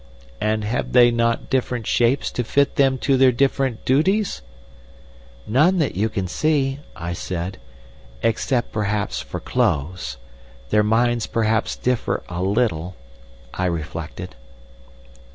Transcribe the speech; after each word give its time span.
"'And 0.41 0.63
have 0.63 0.93
they 0.93 1.11
not 1.11 1.47
different 1.47 1.85
shapes 1.85 2.31
to 2.31 2.43
fit 2.43 2.75
them 2.75 2.97
to 3.05 3.17
their 3.17 3.31
different 3.31 3.85
duties?' 3.85 4.41
"'None 5.45 5.77
that 5.77 5.93
you 5.93 6.09
can 6.09 6.27
see,' 6.27 6.79
I 6.95 7.13
said, 7.13 7.59
'except 8.23 8.71
perhaps, 8.71 9.21
for 9.21 9.39
clothes. 9.39 10.17
Their 10.71 10.81
minds 10.81 11.27
perhaps 11.27 11.75
differ 11.75 12.23
a 12.29 12.41
little,' 12.41 12.95
I 13.53 13.65
reflected. 13.67 14.35